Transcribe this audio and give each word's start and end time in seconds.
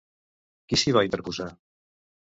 Qui 0.71 0.79
s'hi 0.83 0.95
va 0.97 1.05
interposar? 1.09 1.49